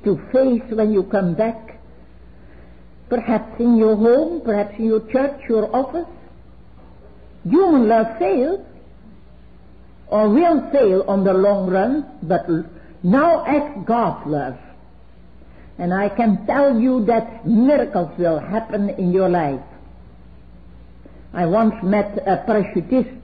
[0.05, 1.79] to face when you come back.
[3.09, 6.09] Perhaps in your home, perhaps in your church, your office.
[7.45, 8.61] Human love fails,
[10.09, 12.47] or will fail on the long run, but
[13.03, 14.59] now act God's love.
[15.79, 19.61] And I can tell you that miracles will happen in your life.
[21.33, 23.19] I once met a parachutist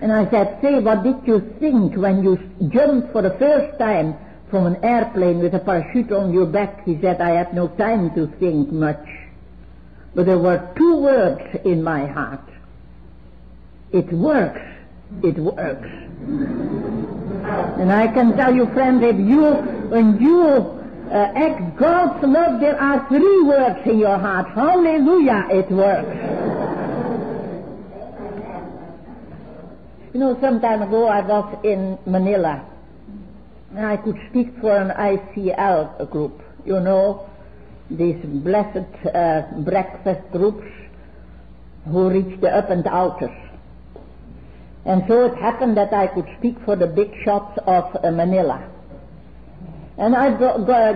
[0.00, 4.16] and I said, say, what did you think when you jumped for the first time
[4.48, 6.84] from an airplane with a parachute on your back?
[6.84, 9.04] He said, I had no time to think much.
[10.14, 12.48] But there were two words in my heart.
[13.92, 14.60] It works.
[15.22, 15.88] It works.
[17.78, 19.54] and I can tell you, friend, if you,
[19.90, 20.81] when you
[21.12, 24.48] uh, act God's love, there are three words in your heart.
[24.54, 26.16] Hallelujah, it works.
[30.14, 32.66] You know, some time ago I was in Manila.
[33.76, 36.40] And I could speak for an ICL group.
[36.64, 37.28] You know,
[37.90, 40.66] these blessed uh, breakfast groups
[41.90, 43.36] who reach the up and outers.
[44.84, 48.66] And so it happened that I could speak for the big shots of uh, Manila.
[49.98, 50.30] And I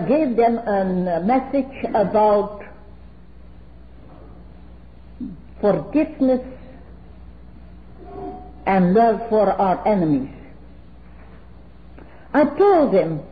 [0.08, 2.64] gave them a uh, message about
[5.60, 6.42] forgiveness
[8.66, 10.30] and love for our enemies.
[12.32, 13.22] I told them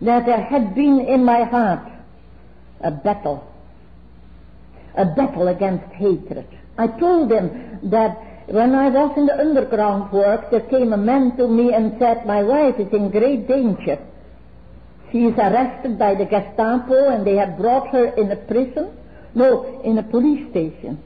[0.00, 1.90] that there had been in my heart
[2.80, 3.52] a battle,
[4.96, 6.46] a battle against hatred.
[6.76, 11.36] I told them that when I was in the underground work, there came a man
[11.36, 13.98] to me and said, my wife is in great danger.
[15.12, 18.90] She is arrested by the Gestapo and they have brought her in a prison,
[19.34, 21.02] no, in a police station.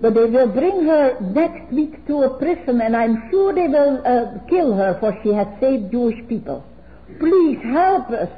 [0.00, 4.02] But they will bring her next week to a prison and I'm sure they will
[4.04, 6.64] uh, kill her for she has saved Jewish people.
[7.20, 8.28] Please help us.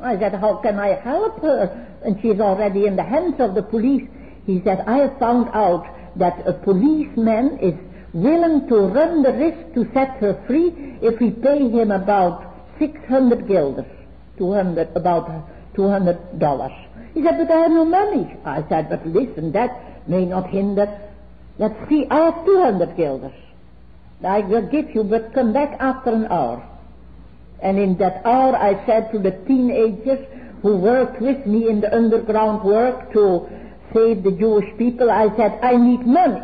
[0.00, 1.86] I said, how can I help her?
[2.04, 4.08] And she's already in the hands of the police.
[4.46, 7.74] He said, I have found out that a policeman is
[8.12, 13.46] willing to run the risk to set her free if we pay him about 600
[13.46, 13.86] guilders,
[14.38, 16.86] 200, about $200.
[17.14, 18.36] He said, but I have no money.
[18.44, 21.00] I said, but listen, that may not hinder.
[21.58, 23.32] Let's see, I have 200 guilders.
[24.24, 26.66] I will give you, but come back after an hour.
[27.60, 30.26] And in that hour I said to the teenagers
[30.62, 33.48] who worked with me in the underground work to
[33.92, 36.42] save the Jewish people, I said, I need money.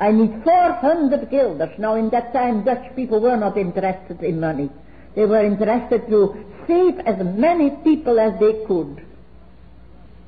[0.00, 1.76] I need 400 guilders.
[1.78, 4.70] Now in that time Dutch people were not interested in money.
[5.16, 9.04] They were interested to save as many people as they could.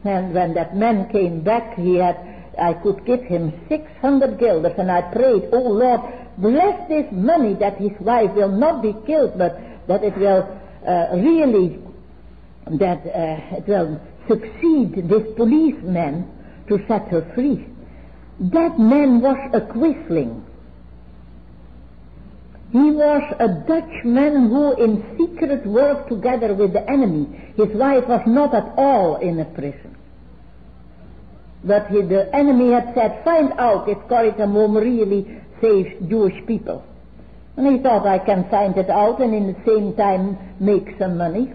[0.04, 2.16] And when that man came back, he had,
[2.58, 6.00] I could give him 600 guilders, and I prayed, oh Lord,
[6.38, 10.48] bless this money that his wife will not be killed, but that it will
[10.86, 11.78] uh, really,
[12.66, 14.00] that uh, it will
[14.30, 16.30] succeed this policeman
[16.68, 17.66] to set her free.
[18.38, 20.42] That man was a Quisling.
[22.72, 27.26] He was a Dutchman who in secret worked together with the enemy.
[27.56, 29.96] His wife was not at all in a prison.
[31.64, 36.84] But he, the enemy had said, find out if Corrie really saves Jewish people.
[37.56, 41.18] And he thought I can find it out and in the same time make some
[41.18, 41.52] money.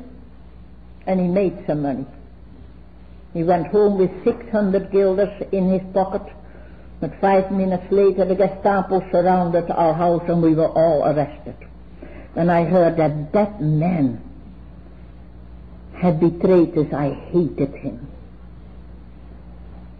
[1.08, 2.06] and he made some money.
[3.36, 6.24] He went home with 600 guilders in his pocket.
[7.02, 11.58] But five minutes later, the Gestapo surrounded our house and we were all arrested.
[12.38, 14.22] And I heard that that man
[15.98, 16.94] had betrayed us.
[16.94, 18.08] I hated him.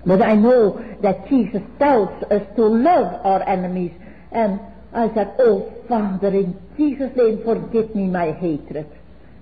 [0.06, 3.92] But I know that Jesus tells us to love our enemies.
[4.32, 4.62] And
[4.94, 8.88] I said, Oh, Father, in Jesus' name, forgive me my hatred.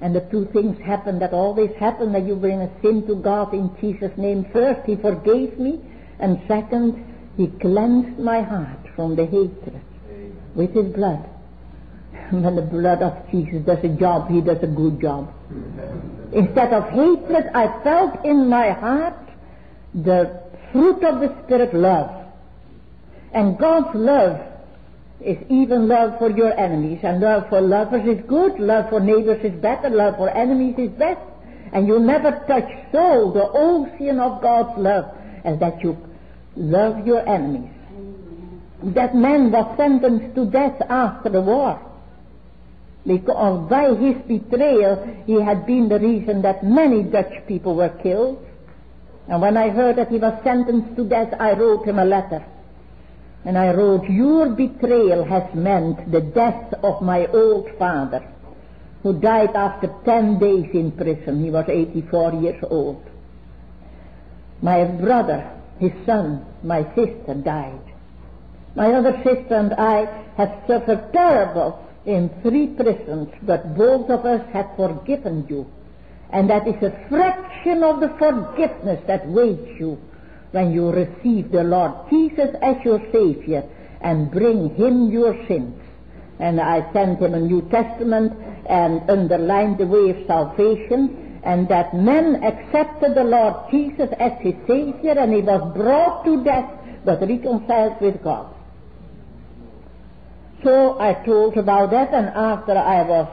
[0.04, 3.54] And the two things happen that always happen that you bring a sin to God
[3.54, 4.46] in Jesus' name.
[4.52, 5.80] First, He forgave me,
[6.20, 7.06] and second,
[7.38, 9.80] He cleansed my heart from the hatred
[10.56, 11.24] with His blood.
[12.32, 15.34] when the blood of Jesus does a job, He does a good job.
[16.34, 19.16] Instead of hatred, I felt in my heart
[19.94, 20.44] the
[20.74, 22.12] fruit of the Spirit, love.
[23.34, 24.53] And God's love
[25.24, 27.00] is even love for your enemies.
[27.04, 30.90] And love for lovers is good, love for neighbors is better, love for enemies is
[30.92, 31.22] best.
[31.72, 35.06] And you never touch so the ocean of God's love
[35.44, 35.98] as that you
[36.56, 37.72] love your enemies.
[38.84, 41.80] That man was sentenced to death after the war.
[43.06, 48.46] Because by his betrayal he had been the reason that many Dutch people were killed.
[49.28, 52.46] And when I heard that he was sentenced to death, I wrote him a letter.
[53.46, 58.24] And I wrote, Your betrayal has meant the death of my old father,
[59.02, 61.44] who died after ten days in prison.
[61.44, 63.04] He was 84 years old.
[64.62, 67.82] My brother, his son, my sister died.
[68.76, 70.06] My other sister and I
[70.38, 75.66] have suffered terrible in three prisons, but both of us have forgiven you.
[76.32, 80.00] And that is a fraction of the forgiveness that waits you
[80.54, 83.64] when you receive the Lord Jesus as your Savior
[84.02, 85.74] and bring Him your sins.
[86.40, 88.34] And I sent him a New Testament
[88.68, 94.56] and underlined the way of salvation and that man accepted the Lord Jesus as his
[94.68, 96.72] Savior and he was brought to death
[97.04, 98.54] but reconciled with God.
[100.64, 103.28] So I told about that and after I was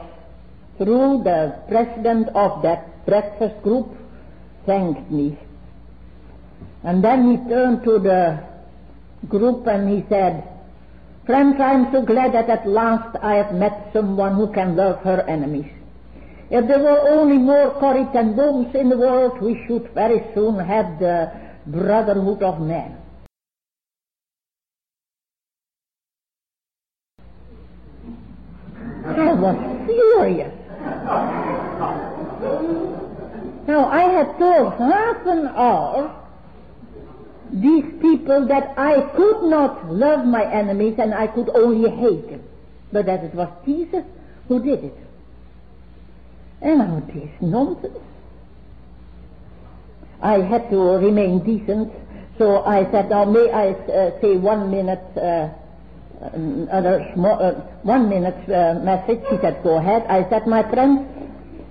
[0.77, 3.95] through, the president of that breakfast group
[4.65, 5.37] thanked me
[6.83, 8.43] and then he turned to the
[9.27, 10.47] group and he said,
[11.25, 14.99] Friends, I am so glad that at last I have met someone who can love
[15.03, 15.71] her enemies.
[16.49, 17.79] If there were only more
[18.11, 21.31] ten Booms in the world, we should very soon have the
[21.67, 22.97] brotherhood of men.
[29.05, 30.53] I was furious.
[33.67, 36.20] Now I had told half an hour
[37.53, 42.43] these people that I could not love my enemies and I could only hate them.
[42.91, 44.03] But that it was Jesus
[44.47, 44.97] who did it.
[46.61, 47.97] And now this nonsense.
[50.21, 51.91] I had to remain decent,
[52.37, 55.49] so I said, now may I uh, say one minute, uh,
[57.13, 59.21] small, uh, one minute uh, message?
[59.31, 60.05] He said, go ahead.
[60.07, 61.07] I said, my friend,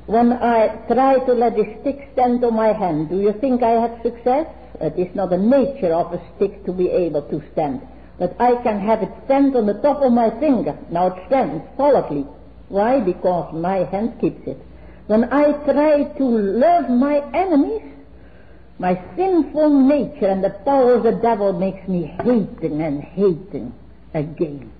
[0.06, 3.80] when I try to let the stick stand on my hand, do you think I
[3.80, 4.48] had success?
[4.80, 7.86] It is not the nature of a stick to be able to stand.
[8.18, 10.76] But I can have it stand on the top of my finger.
[10.90, 12.26] Now it stands solidly.
[12.68, 13.00] Why?
[13.00, 14.58] Because my hand keeps it.
[15.06, 17.82] When I try to love my enemies,
[18.78, 23.74] my sinful nature and the power of the devil makes me hating and hating
[24.14, 24.70] again.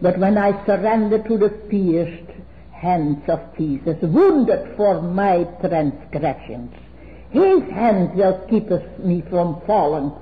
[0.00, 2.30] But when I surrender to the pierced
[2.72, 6.72] hands of Jesus, wounded for my transgressions,
[7.30, 8.68] his hand will keep
[9.04, 10.12] me from falling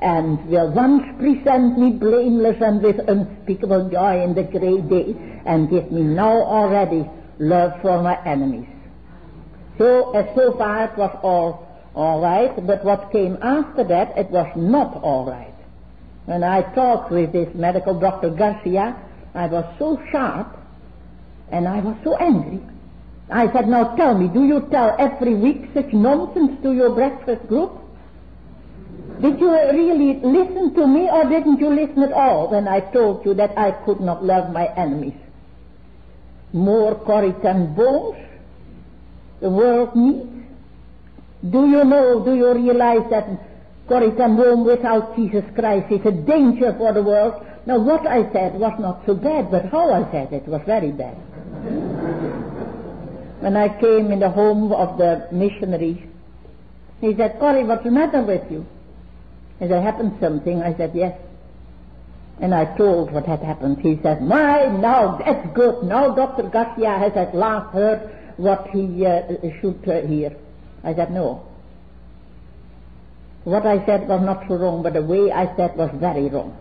[0.00, 5.14] and will once present me blameless and with unspeakable joy in the great day
[5.46, 7.08] and give me now already
[7.38, 8.68] love for my enemies.
[9.78, 14.28] So, as so far it was all all right, but what came after that, it
[14.30, 15.54] was not all right.
[16.26, 18.96] When I talked with this medical doctor Garcia,
[19.34, 20.58] I was so sharp
[21.52, 22.60] and I was so angry
[23.30, 27.46] I said, now tell me, do you tell every week such nonsense to your breakfast
[27.48, 27.72] group?
[29.20, 33.24] Did you really listen to me or didn't you listen at all when I told
[33.24, 35.14] you that I could not love my enemies?
[36.52, 38.18] More Corrie ten Booms
[39.40, 40.28] the world needs.
[41.50, 43.28] Do you know, do you realize that
[43.88, 47.44] Corrie ten Boom without Jesus Christ is a danger for the world?
[47.66, 50.92] Now what I said was not so bad, but how I said it was very
[50.92, 51.16] bad
[53.44, 56.08] when I came in the home of the missionary,
[57.02, 58.64] he said, Corrie, what's the matter with you?
[59.60, 60.62] Has there happened something?
[60.62, 61.14] I said, yes.
[62.40, 63.80] And I told what had happened.
[63.82, 65.82] He said, my, now that's good.
[65.82, 66.44] Now Dr.
[66.44, 69.20] Garcia has at last heard what he uh,
[69.60, 70.34] should uh, hear.
[70.82, 71.46] I said, no.
[73.44, 76.56] What I said was not so wrong, but the way I said was very wrong.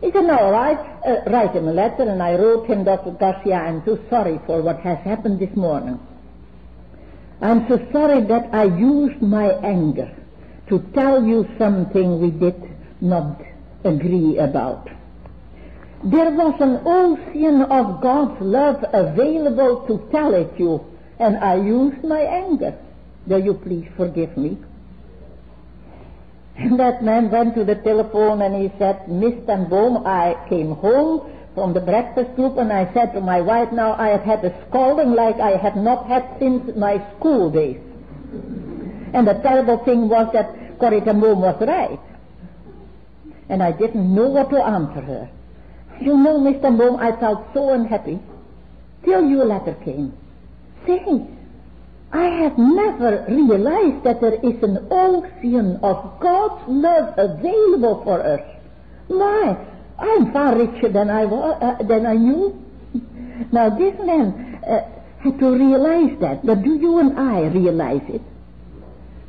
[0.00, 3.10] He said, no, all right, uh, write him a letter, and I wrote him, Dr.
[3.10, 6.00] Garcia, I'm so sorry for what has happened this morning.
[7.44, 10.10] I'm so sorry that I used my anger
[10.70, 12.56] to tell you something we did
[13.02, 13.38] not
[13.84, 14.88] agree about.
[16.04, 20.86] There was an ocean of God's love available to tell it you,
[21.18, 22.78] and I used my anger.
[23.26, 24.56] Will you please forgive me?
[26.56, 30.76] And that man went to the telephone and he said, Miss Ten Boom, I came
[30.76, 34.44] home from the breakfast group and I said to my wife, now I have had
[34.44, 37.78] a scolding like I have not had since my school days.
[39.14, 42.00] And the terrible thing was that Corrie Ten Boom was right.
[43.48, 45.30] And I didn't know what to answer her.
[46.00, 46.76] You know, Mr.
[46.76, 48.18] Boom, I felt so unhappy
[49.04, 50.12] till your letter came.
[50.86, 51.30] saying,
[52.12, 58.40] I have never realized that there is an ocean of God's love available for us.
[59.08, 59.56] My,
[59.98, 62.60] I'm far richer than I was, uh, than I knew.
[63.52, 64.80] Now this man uh,
[65.20, 68.22] had to realize that, but do you and I realize it?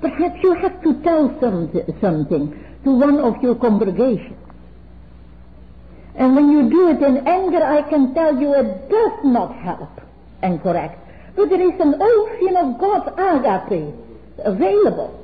[0.02, 4.38] Perhaps you have to tell some, something to one of your congregation.
[6.16, 10.02] And when you do it in anger, I can tell you it does not help
[10.42, 11.00] and correct.
[11.36, 13.94] But there is an ocean of God's agape
[14.46, 15.22] available.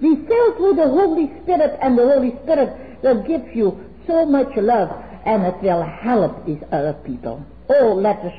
[0.00, 4.56] Be filled with the Holy Spirit, and the Holy Spirit will give you so much
[4.56, 4.90] love,
[5.24, 7.44] and it will help these other people.
[7.68, 8.34] Oh, let us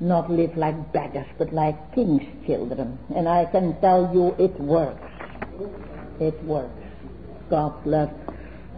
[0.00, 2.98] not live like beggars, but like king's children.
[3.14, 5.12] And I can tell you it works.
[6.18, 6.72] It works.
[7.50, 8.10] God's love.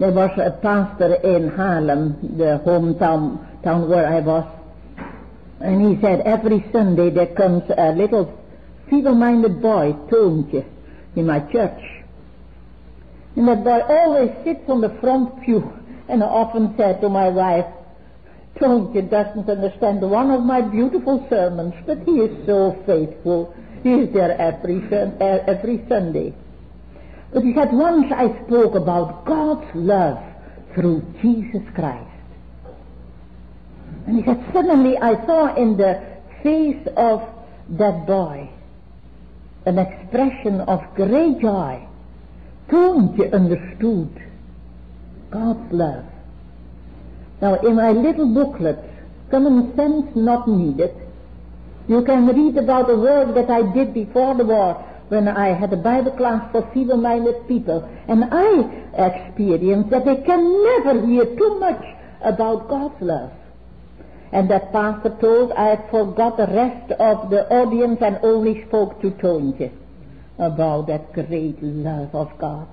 [0.01, 4.47] There was a pastor in Haarlem, the hometown town where I was,
[5.61, 8.37] and he said every Sunday there comes a little
[8.91, 10.65] feeble-minded boy, Toontje,
[11.15, 11.81] in my church.
[13.37, 15.73] And that boy always sits on the front pew,
[16.09, 17.67] and I often said to my wife,
[18.57, 23.55] Toontje doesn't understand one of my beautiful sermons, but he is so faithful.
[23.83, 24.83] He is there every,
[25.21, 26.35] every Sunday.
[27.33, 30.23] But he said, once I spoke about God's love
[30.75, 32.09] through Jesus Christ.
[34.07, 36.03] And he said, suddenly I saw in the
[36.43, 37.23] face of
[37.71, 38.51] that boy
[39.65, 41.87] an expression of great joy.
[42.69, 44.32] Toontje understood
[45.33, 46.05] God's love.
[47.41, 48.79] Now, in my little booklet,
[49.31, 50.95] Common Sense Not Needed,
[51.89, 54.75] you can read about the work that I did before the war
[55.09, 57.89] when I had a Bible class for feeble-minded people.
[58.09, 58.49] And I
[59.09, 61.83] experienced that they can never hear too much
[62.23, 63.33] about God's love.
[64.33, 69.11] And that pastor told I forgot the rest of the audience and only spoke to
[69.11, 69.71] Toontje
[70.39, 72.69] about that great love of God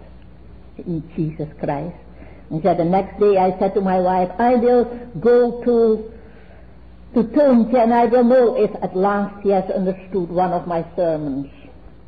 [0.77, 1.97] in Jesus Christ.
[2.49, 4.85] And said the next day I said to my wife, I will
[5.19, 6.11] go to
[7.13, 10.85] to Toontje and I will know if at last he has understood one of my
[10.95, 11.47] sermons.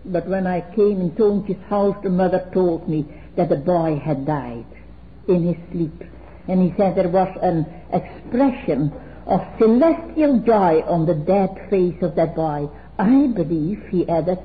[0.06, 4.26] But when I came in Toontje's house, the mother told me that the boy had
[4.26, 4.66] died
[5.28, 6.04] in his sleep.
[6.48, 8.92] And he said there was an expression
[9.26, 12.70] of celestial joy on the dead face of that boy.
[12.98, 14.40] I believe, he added,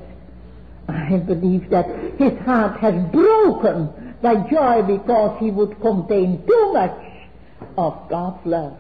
[0.89, 1.87] I believe that
[2.19, 6.99] his heart has broken by joy because he would contain too much
[7.77, 8.77] of God's love.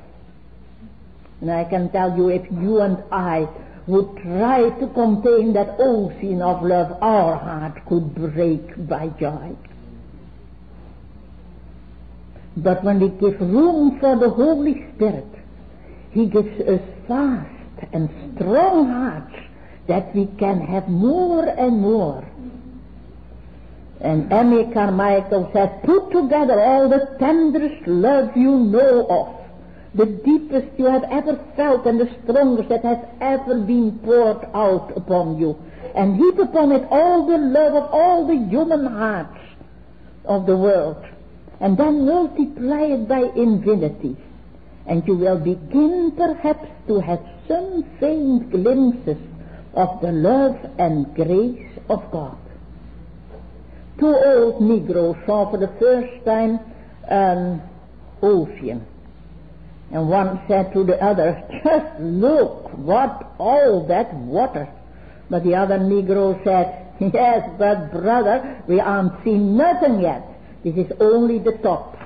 [1.40, 3.48] And I can tell you if you and I
[3.86, 9.54] would try to contain that ocean of love, our heart could break by joy.
[12.56, 15.26] But when we give room for the Holy Spirit,
[16.10, 17.50] he gives us fast
[17.92, 19.36] and strong hearts
[19.86, 22.26] that we can have more and more.
[24.00, 29.34] And Amy Carmichael says, put together all the tenderest love you know of,
[29.94, 34.92] the deepest you have ever felt and the strongest that has ever been poured out
[34.96, 35.56] upon you,
[35.94, 39.40] and heap upon it all the love of all the human hearts
[40.26, 41.02] of the world,
[41.60, 44.16] and then multiply it by infinity.
[44.86, 49.18] And you will begin perhaps to have some faint glimpses
[49.74, 52.36] of the love and grace of God.
[53.98, 56.60] Two old Negroes saw for the first time
[57.08, 57.62] an
[58.22, 58.86] ocean.
[59.90, 64.68] And one said to the other, just look, what all that water.
[65.30, 70.26] But the other Negro said, yes, but brother, we aren't seen nothing yet.
[70.64, 71.96] This is only the top.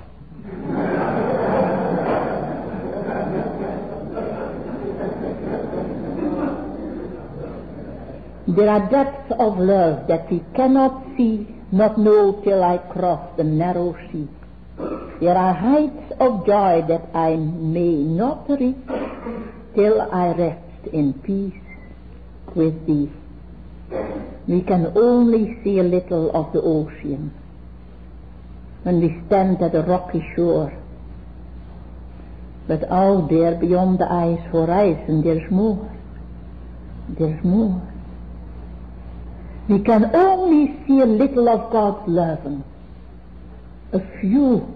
[8.46, 13.44] There are depths of love that we cannot see, not know till I cross the
[13.44, 14.28] narrow sea.
[15.20, 18.76] There are heights of joy that I may not reach
[19.74, 21.62] till I rest in peace
[22.54, 23.10] with thee.
[24.48, 27.32] We can only see a little of the ocean
[28.82, 30.72] when we stand at a rocky shore.
[32.66, 35.90] But out there beyond the ice horizon there's more.
[37.18, 37.89] There's more.
[39.70, 42.40] We can only see a little of God's love,
[43.92, 44.66] a few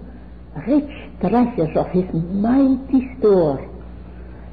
[0.68, 3.68] rich treasures of His mighty store.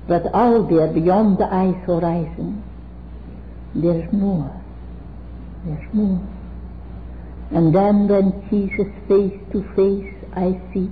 [0.08, 2.64] But out there beyond the ice horizon,
[3.76, 4.52] there's more.
[5.64, 6.28] There's more.
[7.52, 10.90] And then when Jesus face to face I see,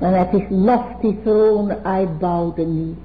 [0.00, 2.96] when at his lofty throne I bow the knee,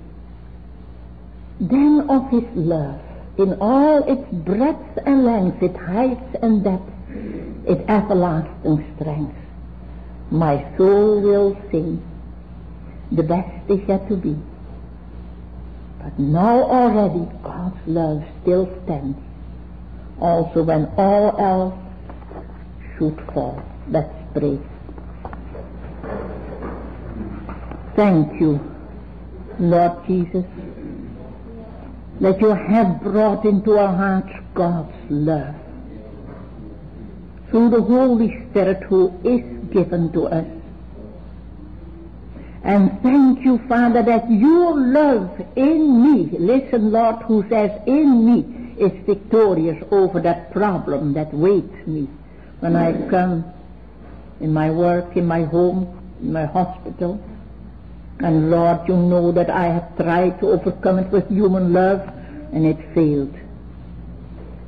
[1.60, 3.00] then of his love,
[3.40, 6.92] in all its breadth and length, its heights and depth,
[7.66, 9.36] its everlasting strength,
[10.30, 12.04] my soul will sing,
[13.12, 14.38] the best is yet to be.
[16.04, 19.18] But now already God's love still stands,
[20.20, 21.80] also when all else
[22.98, 23.64] should fall.
[23.88, 24.60] Let's pray.
[27.96, 28.60] Thank you,
[29.60, 30.46] Lord Jesus,
[32.22, 35.56] that you have brought into our hearts God's love
[37.50, 39.42] through the Holy Spirit who is
[39.72, 40.46] given to us.
[42.64, 48.76] And thank you, Father, that your love in me, listen, Lord, who says in me
[48.78, 52.08] is victorious over that problem that waits me
[52.60, 53.46] when I come
[54.40, 57.20] in my work, in my home, in my hospital.
[58.20, 62.02] And Lord, you know that I have tried to overcome it with human love
[62.52, 63.34] and it failed.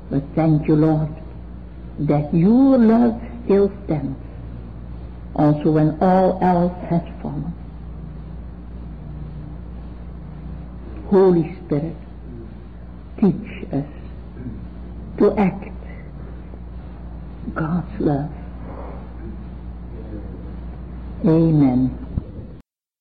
[0.10, 1.10] But thank you, Lord,
[2.00, 4.18] that your love still stands,
[5.36, 7.54] also when all else has fallen.
[11.10, 11.96] Holy Spirit,
[13.20, 13.86] teach us
[15.18, 15.68] to act
[17.54, 18.32] God's love.
[21.26, 22.11] Amen.